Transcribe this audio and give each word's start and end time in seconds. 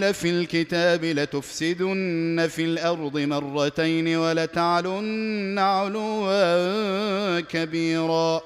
في 0.00 0.30
الكتاب 0.30 1.04
لتفسدن 1.04 2.48
في 2.50 2.64
الأرض 2.64 3.18
مرتين 3.18 4.16
ولتعلن 4.16 5.58
علوا 5.58 7.40
كبيرا. 7.40 8.40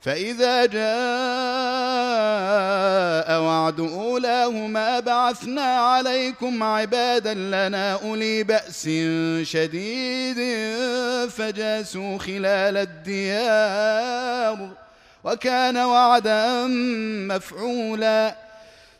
فإذا 0.00 0.66
جاء 0.66 0.82
وعد 3.42 3.80
أولاهما 3.80 5.00
بعثنا 5.00 5.62
عليكم 5.62 6.62
عبادا 6.62 7.34
لنا 7.34 7.92
أولي 7.92 8.42
بأس 8.42 8.88
شديد 9.42 10.36
فجاسوا 11.30 12.18
خلال 12.18 12.76
الديار 12.76 14.68
وكان 15.24 15.76
وعدا 15.76 16.66
مفعولا. 17.28 18.51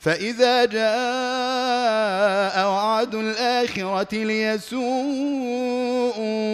فإذا 0.00 0.64
جاء 0.64 0.88
وعد 2.68 3.14
الآخرة 3.14 4.14
ليسوءوا 4.24 6.12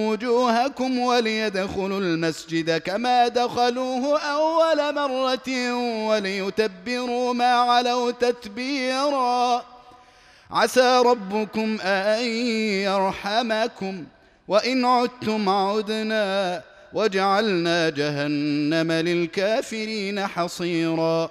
وجوهكم 0.09 0.99
وليدخلوا 0.99 2.01
المسجد 2.01 2.79
كما 2.79 3.29
دخلوه 3.29 4.21
أول 4.21 4.95
مرة 4.95 5.75
وليتبروا 6.07 7.33
ما 7.35 7.53
علوا 7.53 8.11
تتبيرا 8.11 9.65
عسى 10.51 11.03
ربكم 11.07 11.81
أن 11.81 12.25
يرحمكم 12.85 14.05
وإن 14.49 14.85
عدتم 14.85 15.49
عدنا 15.49 16.63
وجعلنا 16.93 17.91
جهنم 17.91 18.93
للكافرين 18.93 20.27
حصيراً 20.27 21.31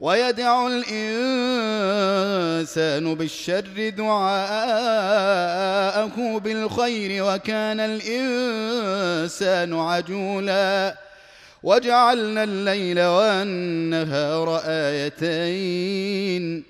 ويدع 0.00 0.66
الإنسان 0.66 1.14
بالشر 3.14 3.88
دعاءه 3.88 5.28
بالخير 6.38 7.24
وكان 7.24 7.80
الإنسان 7.80 9.74
عجولا. 9.74 10.96
وجعلنا 11.62 12.44
الليل 12.44 13.00
والنهار 13.00 14.60
آيتين. 14.64 16.69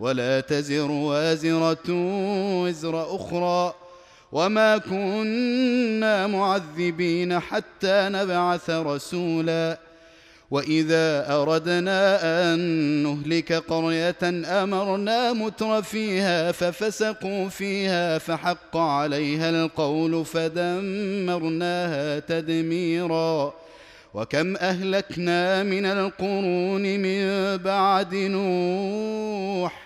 ولا 0.00 0.40
تزر 0.40 0.90
وازرة 0.90 1.88
وزر 2.62 3.16
أخرى 3.16 3.74
وما 4.32 4.78
كنا 4.78 6.26
معذبين 6.26 7.40
حتى 7.40 8.08
نبعث 8.12 8.70
رسولا 8.70 9.78
وإذا 10.50 11.34
أردنا 11.36 12.18
أن 12.22 12.58
نهلك 13.02 13.52
قرية 13.52 14.16
أمرنا 14.62 15.32
متر 15.32 15.82
فيها 15.82 16.52
ففسقوا 16.52 17.48
فيها 17.48 18.18
فحق 18.18 18.76
عليها 18.76 19.50
القول 19.50 20.24
فدمرناها 20.24 22.18
تدميرا 22.18 23.54
وكم 24.14 24.56
أهلكنا 24.56 25.62
من 25.62 25.86
القرون 25.86 26.82
من 26.82 27.56
بعد 27.56 28.14
نوح 28.14 29.85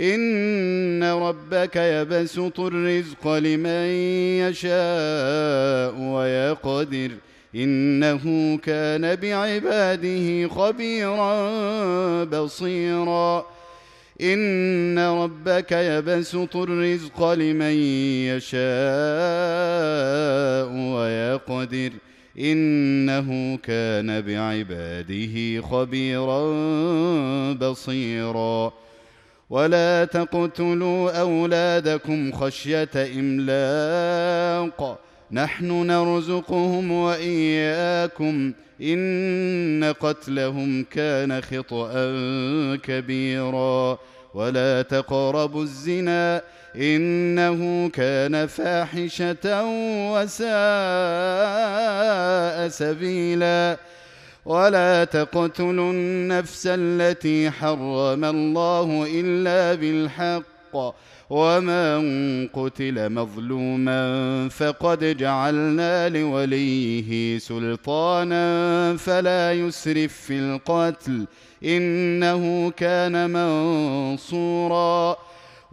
إن 0.00 1.04
ربك 1.04 1.76
يبسط 1.76 2.60
الرزق 2.60 3.28
لمن 3.28 3.86
يشاء 4.40 5.94
ويقدر. 6.00 7.10
إنه 7.54 8.56
كان 8.56 9.16
بعباده 9.16 10.48
خبيرا 10.48 12.24
بصيرا. 12.24 13.46
إن 14.20 14.98
ربك 14.98 15.72
يبسط 15.72 16.56
الرزق 16.56 17.32
لمن 17.32 17.74
يشاء 18.26 18.60
ويقدر. 20.94 21.90
إنه 22.38 23.56
كان 23.56 24.20
بعباده 24.20 25.62
خبيرا 25.62 26.52
بصيرا. 27.52 28.72
ولا 29.50 30.04
تقتلوا 30.04 31.20
أولادكم 31.20 32.32
خشية 32.32 32.88
إملاق. 32.96 34.98
نحن 35.32 35.86
نرزقهم 35.86 36.92
وإياكم. 36.92 38.52
إن 38.82 39.94
قتلهم 40.00 40.84
كان 40.84 41.40
خطأ 41.40 41.92
كبيرا. 42.76 43.98
ولا 44.34 44.82
تقربوا 44.82 45.62
الزنا. 45.62 46.42
إنه 46.76 47.88
كان 47.88 48.46
فاحشة 48.46 49.64
وساء 50.12 50.48
سبيلا. 52.68 53.76
ولا 54.46 55.04
تقتلوا 55.04 55.92
النفس 55.92 56.62
التي 56.66 57.50
حرم 57.50 58.24
الله 58.24 59.06
إلا 59.14 59.74
بالحق 59.74 60.94
ومن 61.30 62.48
قتل 62.48 63.12
مظلوما 63.12 64.48
فقد 64.48 65.16
جعلنا 65.16 66.08
لوليه 66.08 67.38
سلطانا 67.38 68.96
فلا 68.96 69.52
يسرف 69.52 70.12
في 70.12 70.38
القتل 70.38 71.26
إنه 71.64 72.70
كان 72.70 73.30
منصورا 73.30 75.16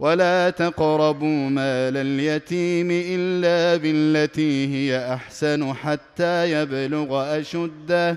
ولا 0.00 0.50
تقربوا 0.50 1.48
مال 1.48 1.96
اليتيم 1.96 2.88
إلا 2.90 3.76
بالتي 3.76 4.66
هي 4.74 5.14
أحسن 5.14 5.72
حتى 5.72 6.50
يبلغ 6.52 7.38
أشده 7.40 8.16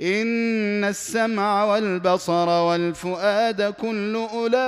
إن 0.00 0.84
السمع 0.84 1.64
والبصر 1.64 2.48
والفؤاد 2.48 3.62
كل 3.62 4.26
أولئك 4.32 4.58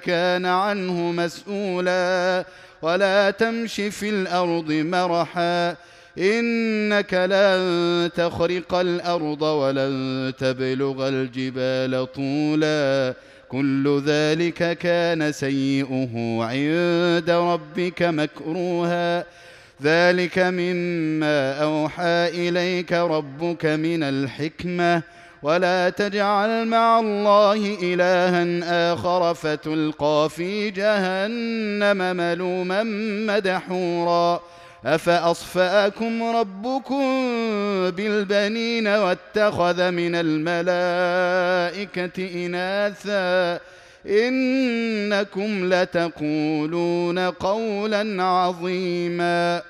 كان 0.00 0.46
عنه 0.46 1.12
مسؤولا. 1.12 2.44
ولا 2.82 3.30
تمش 3.30 3.74
في 3.74 4.08
الأرض 4.08 4.72
مرحا. 4.72 5.76
إنك 6.18 7.14
لن 7.14 8.10
تخرق 8.16 8.74
الأرض 8.74 9.42
ولن 9.42 10.32
تبلغ 10.38 11.08
الجبال 11.08 12.12
طولا. 12.12 13.14
كل 13.48 14.02
ذلك 14.06 14.78
كان 14.78 15.32
سيئه 15.32 16.42
عند 16.42 17.30
ربك 17.30 18.02
مكروها. 18.02 19.24
ذلك 19.82 20.38
مما 20.38 21.62
أوحى 21.62 22.28
إليك 22.48 22.92
ربك 22.92 23.66
من 23.66 24.02
الحكمة. 24.02 25.02
ولا 25.42 25.90
تجعل 25.90 26.66
مع 26.66 27.00
الله 27.00 27.78
إلها 27.82 28.92
آخر 28.92 29.34
فتلقى 29.34 30.28
في 30.36 30.70
جهنم 30.70 32.16
ملوما 32.16 32.82
مدحورا. 33.26 34.40
أفأصفاكم 34.86 36.22
ربكم 36.22 37.04
بالبنين 37.90 38.88
واتخذ 38.88 39.90
من 39.90 40.14
الملائكة 40.14 41.66
إناثا؟ 42.46 43.60
إنكم 44.06 45.74
لتقولون 45.74 47.18
قولا 47.18 48.22
عظيما. 48.22 49.62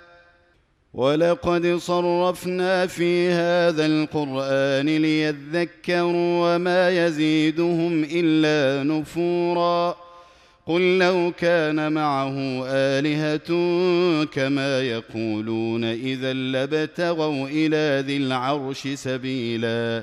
ولقد 0.94 1.76
صرفنا 1.76 2.86
في 2.86 3.28
هذا 3.30 3.86
القرآن 3.86 4.86
ليذكروا 4.86 6.54
وما 6.54 7.06
يزيدهم 7.06 8.04
إلا 8.12 8.82
نفورا. 8.82 9.96
قل 10.66 10.98
لو 10.98 11.32
كان 11.38 11.92
معه 11.92 12.64
آلهة 12.66 13.48
كما 14.24 14.82
يقولون 14.82 15.84
إذا 15.84 16.32
لابتغوا 16.32 17.48
إلى 17.48 18.04
ذي 18.06 18.16
العرش 18.16 18.88
سبيلا. 18.88 20.02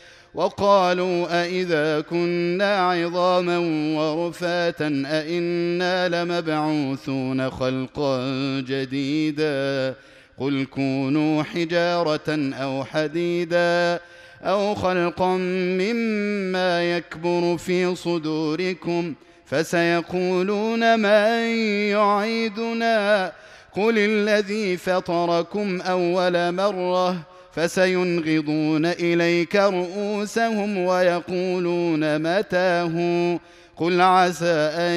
وقالوا 0.33 1.43
أإذا 1.43 2.01
كنا 2.01 2.89
عظاما 2.91 3.57
ورفاتا 3.97 5.03
أإنا 5.05 6.09
لمبعوثون 6.09 7.49
خلقا 7.49 8.19
جديدا 8.59 9.95
قل 10.39 10.65
كونوا 10.65 11.43
حجارة 11.43 12.53
أو 12.53 12.83
حديدا 12.83 13.99
أو 14.41 14.75
خلقا 14.75 15.37
مما 15.77 16.97
يكبر 16.97 17.57
في 17.57 17.95
صدوركم 17.95 19.13
فسيقولون 19.45 20.99
من 20.99 21.55
يعيدنا 21.91 23.31
قل 23.75 23.97
الذي 23.97 24.77
فطركم 24.77 25.81
أول 25.81 26.51
مرة 26.51 27.30
فسينغضون 27.55 28.85
إليك 28.85 29.55
رؤوسهم 29.55 30.77
ويقولون 30.77 32.19
متاه. 32.19 33.39
قل 33.77 34.01
عسى 34.01 34.71
أن 34.75 34.95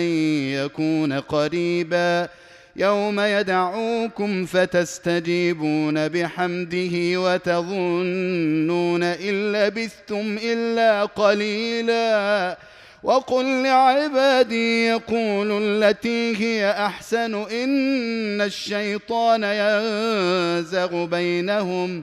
يكون 0.64 1.12
قريبا. 1.12 2.28
يوم 2.76 3.20
يدعوكم 3.20 4.44
فتستجيبون 4.44 6.08
بحمده 6.08 7.20
وتظنون 7.20 9.02
إن 9.02 9.52
لبثتم 9.52 10.38
إلا 10.44 11.04
قليلا. 11.04 12.58
وقل 13.02 13.62
لعبادي 13.62 14.86
يقولوا 14.86 15.60
التي 15.62 16.36
هي 16.36 16.70
أحسن 16.70 17.34
إن 17.34 18.40
الشيطان 18.40 19.42
ينزغ 19.44 21.04
بينهم. 21.04 22.02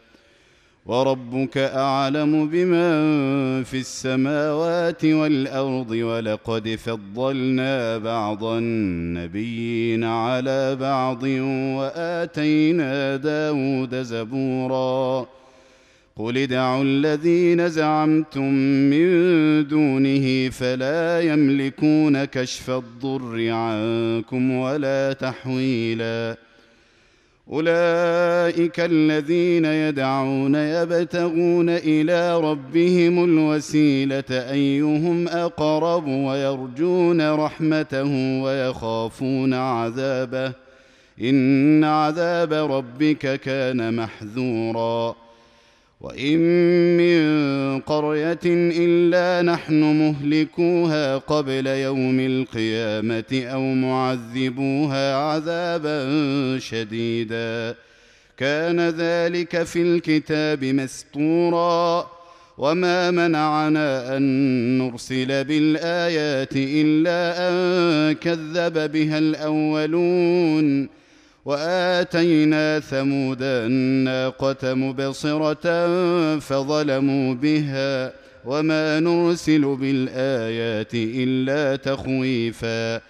وربك 0.85 1.57
أعلم 1.57 2.47
بمن 2.47 3.63
في 3.63 3.79
السماوات 3.79 5.05
والأرض 5.05 5.91
ولقد 5.91 6.69
فضلنا 6.69 7.97
بعض 7.97 8.43
النبيين 8.43 10.03
على 10.03 10.75
بعض 10.75 11.23
وآتينا 11.77 13.15
داود 13.15 13.95
زبورا. 13.95 15.27
قل 16.15 16.37
ادعوا 16.37 16.83
الذين 16.83 17.69
زعمتم 17.69 18.53
من 18.89 19.07
دونه 19.67 20.49
فلا 20.49 21.21
يملكون 21.21 22.25
كشف 22.25 22.69
الضر 22.69 23.49
عنكم 23.49 24.51
ولا 24.51 25.13
تحويلا. 25.13 26.37
أولئك 27.51 28.79
الذين 28.79 29.65
يدعون 29.65 30.55
يبتغون 30.55 31.69
إلى 31.69 32.39
ربهم 32.39 33.23
الوسيلة 33.23 34.23
أيهم 34.31 35.27
أقرب 35.27 36.07
ويرجون 36.07 37.31
رحمته 37.31 38.41
ويخافون 38.43 39.53
عذابه 39.53 40.53
إن 41.21 41.83
عذاب 41.83 42.53
ربك 42.53 43.39
كان 43.39 43.93
محذورا 43.95 45.15
وان 46.01 46.39
من 46.97 47.79
قريه 47.79 48.39
الا 48.45 49.41
نحن 49.41 49.81
مهلكوها 49.83 51.17
قبل 51.17 51.67
يوم 51.67 52.19
القيامه 52.19 53.43
أو 53.53 53.61
معذبوها 53.61 55.15
عذابا 55.15 55.99
شديدا 56.59 57.75
كان 58.37 58.79
ذلك 58.89 59.63
في 59.63 59.81
الكتاب 59.81 60.65
مسطورا 60.65 62.07
وما 62.57 63.11
منعنا 63.11 64.17
ان 64.17 64.23
نرسل 64.77 65.43
بالايات 65.43 66.53
الا 66.55 67.49
ان 67.49 68.11
كذب 68.13 68.91
بها 68.91 69.17
الاولون 69.17 71.00
وآتينا 71.45 72.79
ثمود 72.79 73.37
الناقة 73.41 74.73
مبصرة 74.73 75.65
فظلموا 76.39 77.33
بها 77.33 78.13
وما 78.45 78.99
نرسل 78.99 79.75
بالآيات 79.75 80.93
إلا 80.93 81.75
تخويفا 81.75 83.01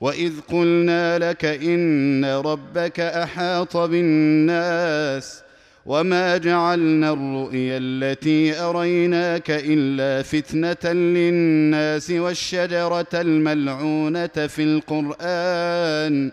وإذ 0.00 0.32
قلنا 0.48 1.18
لك 1.18 1.44
إن 1.44 2.24
ربك 2.24 3.00
أحاط 3.00 3.76
بالناس 3.76 5.42
وما 5.86 6.36
جعلنا 6.36 7.12
الرؤيا 7.12 7.78
التي 7.78 8.60
أريناك 8.60 9.50
إلا 9.50 10.22
فتنة 10.22 10.92
للناس 10.92 12.10
والشجرة 12.10 13.06
الملعونة 13.14 14.26
في 14.26 14.62
القرآن 14.62 16.32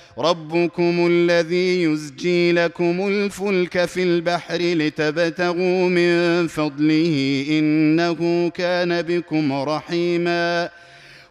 ربكم 0.21 1.07
الذي 1.09 1.83
يزجي 1.83 2.51
لكم 2.51 3.07
الفلك 3.07 3.85
في 3.85 4.03
البحر 4.03 4.57
لتبتغوا 4.57 5.89
من 5.89 6.47
فضله 6.47 7.45
انه 7.49 8.49
كان 8.49 9.01
بكم 9.01 9.53
رحيما 9.53 10.69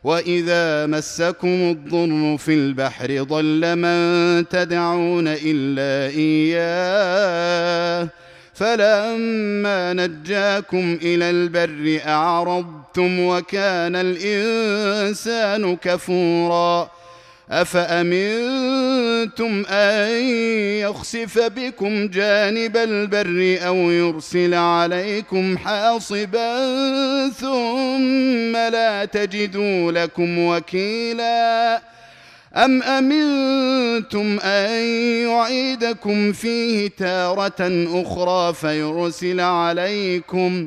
واذا 0.04 0.87
مسكم 0.87 1.49
الضر 1.49 2.37
في 2.38 2.54
البحر 2.54 3.23
ضل 3.23 3.76
من 3.76 4.49
تدعون 4.49 5.25
الا 5.28 6.14
اياه 6.16 8.09
فلما 8.54 9.92
نجاكم 9.92 10.99
إلى 11.02 11.30
البر 11.30 12.00
اعرضتم 12.06 13.20
وكان 13.20 13.97
الانسان 13.97 15.76
كفورا 15.76 16.90
أفأمنتم 17.50 18.85
أن 19.66 20.25
يخسف 20.80 21.38
بكم 21.38 22.09
جانب 22.09 22.76
البر 22.76 23.59
أو 23.66 23.76
يرسل 23.76 24.54
عليكم 24.54 25.59
حاصبا 25.59 26.59
ثم 27.28 28.52
لا 28.52 29.04
تجدوا 29.04 29.92
لكم 29.92 30.38
وكيلا؟ 30.38 31.83
أم 32.57 32.83
أمنتم 32.83 34.38
أن 34.40 34.71
يعيدكم 35.28 36.33
فيه 36.33 36.90
تارة 36.99 37.87
أخرى 38.02 38.54
فيرسل 38.54 39.40
عليكم 39.40 40.66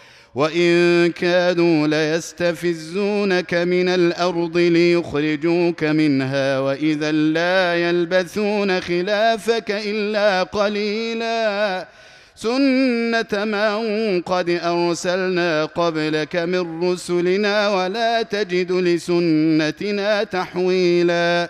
وان 0.35 1.11
كادوا 1.11 1.87
ليستفزونك 1.87 3.53
من 3.53 3.89
الأرض 3.89 4.57
ليخرجوك 4.57 5.83
منها 5.83 6.59
واذا 6.59 7.11
لا 7.11 7.75
يلبثون 7.75 8.81
خلافك 8.81 9.71
الا 9.71 10.43
قليلا 10.43 11.87
سنه 12.35 13.45
من 13.45 14.21
قد 14.21 14.49
ارسلنا 14.49 15.65
قبلك 15.65 16.35
من 16.35 16.91
رسلنا 16.91 17.69
ولا 17.69 18.21
تجد 18.21 18.71
لسنتنا 18.71 20.23
تحويلا 20.23 21.49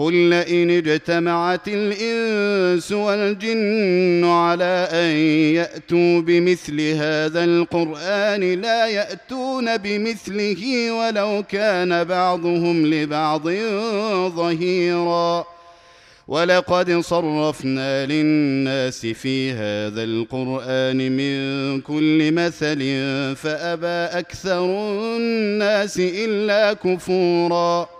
قل 0.00 0.14
لئن 0.14 0.70
اجتمعت 0.70 1.68
الانس 1.68 2.92
والجن 2.92 4.24
على 4.24 4.88
ان 4.92 5.16
ياتوا 5.54 6.20
بمثل 6.20 6.80
هذا 6.80 7.44
القران 7.44 8.60
لا 8.60 8.86
ياتون 8.86 9.76
بمثله 9.76 10.92
ولو 10.92 11.44
كان 11.48 12.04
بعضهم 12.04 12.86
لبعض 12.86 13.48
ظهيرا 14.36 15.44
ولقد 16.28 17.00
صرفنا 17.00 18.06
للناس 18.06 19.06
في 19.06 19.52
هذا 19.52 20.04
القران 20.04 21.16
من 21.16 21.80
كل 21.80 22.32
مثل 22.32 22.78
فابى 23.36 24.18
أكثر 24.18 24.64
الناس 25.16 25.98
الا 25.98 26.72
كفورا 26.72 27.99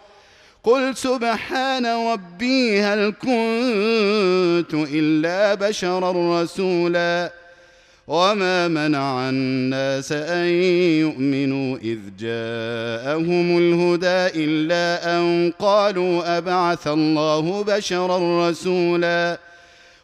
قل 0.63 0.95
سبحان 0.97 1.85
ربي 1.85 2.81
هل 2.81 3.13
كنت 3.21 4.73
إلا 4.73 5.55
بشرا 5.55 6.41
رسولا 6.41 7.31
وما 8.07 8.67
منع 8.67 9.29
الناس 9.29 10.11
أن 10.11 10.45
يؤمنوا 11.01 11.77
إذ 11.77 11.99
جاءهم 12.19 13.57
الهدى 13.57 14.43
إلا 14.45 15.17
أن 15.17 15.53
قالوا 15.59 16.37
أبعث 16.37 16.87
الله 16.87 17.63
بشرا 17.63 18.49
رسولا 18.49 19.39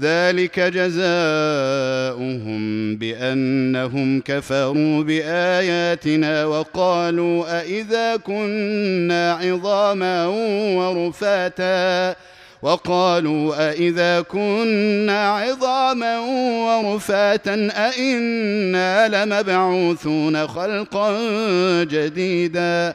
ذلك 0.00 0.60
جزاؤهم 0.60 0.96
بأنهم 2.96 4.20
كفروا 4.20 5.02
بآياتنا 5.02 6.44
وقالوا 6.44 7.60
أإذا 7.60 8.16
كنا 8.16 9.32
عظاما 9.32 10.26
ورفاتا 10.76 12.16
وقالوا 12.62 13.70
أإذا 13.70 14.20
كنا 14.20 15.28
عظاما 15.30 16.18
ورفاتا 16.66 17.68
أإنا 17.76 19.08
لمبعوثون 19.08 20.46
خلقا 20.46 21.18
جديدا 21.84 22.94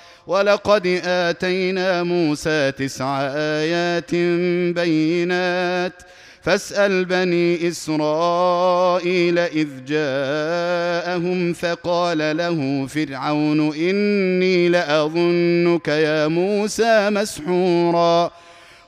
ولقد 0.27 1.01
آتينا 1.05 2.03
موسى 2.03 2.71
تسع 2.71 3.21
آيات 3.35 4.15
بينات. 4.75 5.93
فاسأل 6.41 7.05
بني 7.05 7.67
إسرائيل 7.67 9.39
إذ 9.39 9.67
جاءهم 9.87 11.53
فقال 11.53 12.37
له 12.37 12.87
فرعون 12.87 13.75
إني 13.75 14.69
لأظنك 14.69 15.87
يا 15.87 16.27
موسى 16.27 17.09
مسحورا. 17.09 18.31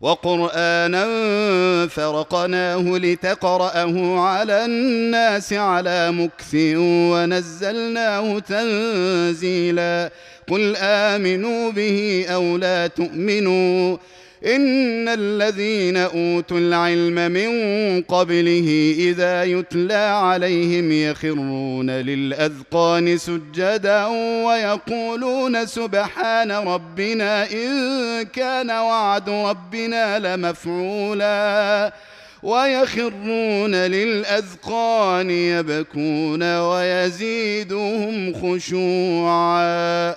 وقرآنا 0.00 1.06
فرقناه 1.86 2.98
لتقرأه 2.98 4.20
على 4.20 4.64
الناس 4.64 5.52
على 5.52 6.10
مكث 6.12 6.54
ونزلناه 7.12 8.38
تنزيلا. 8.38 10.10
قل 10.48 10.76
آمنوا 10.76 11.70
به 11.72 12.26
أو 12.28 12.56
لا 12.56 12.86
تؤمنوا 12.86 13.96
إن 14.46 15.08
الذين 15.08 15.96
أوتوا 15.96 16.58
العلم 16.58 17.32
من 17.32 17.50
قبله 18.02 18.94
إذا 18.98 19.44
يتلى 19.44 19.94
عليهم 19.94 20.92
يخرون 20.92 21.90
للأذقان 21.90 23.18
سجدا 23.18 24.06
ويقولون 24.46 25.66
سبحان 25.66 26.52
ربنا 26.52 27.52
إن 27.52 28.22
كان 28.22 28.70
وعد 28.70 29.30
ربنا 29.30 30.18
لمفعولا 30.18 31.92
ويخرون 32.42 33.74
للأذقان 33.74 35.30
يبكون 35.30 36.58
ويزيدهم 36.58 38.34
خشوعا 38.34 40.16